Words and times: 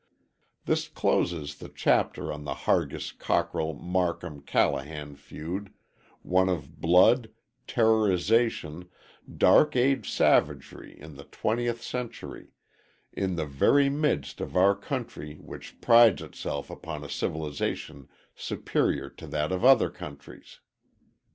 This 0.65 0.87
closes 0.87 1.57
the 1.59 1.69
chapter 1.69 2.33
on 2.33 2.43
the 2.43 2.55
Hargis 2.65 3.11
Cockrell 3.11 3.75
Marcum 3.75 4.41
Callahan 4.43 5.15
feud, 5.15 5.71
one 6.23 6.49
of 6.49 6.81
blood, 6.81 7.29
terrorization, 7.67 8.87
Dark 9.31 9.75
Age 9.75 10.09
savagery 10.09 10.99
in 10.99 11.17
the 11.17 11.25
twentieth 11.25 11.83
century; 11.83 12.49
in 13.13 13.35
the 13.35 13.45
very 13.45 13.89
midst 13.89 14.41
of 14.41 14.55
our 14.57 14.73
country 14.75 15.35
which 15.35 15.79
prides 15.81 16.23
itself 16.23 16.71
upon 16.71 17.03
a 17.03 17.07
civilization 17.07 18.09
superior 18.35 19.07
to 19.07 19.27
that 19.27 19.51
of 19.51 19.63
other 19.63 19.91
countries. 19.91 20.61